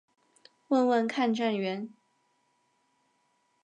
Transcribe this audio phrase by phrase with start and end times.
[0.69, 1.93] 问问看站员